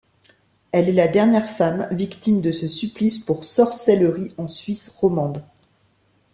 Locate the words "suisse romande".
4.47-5.43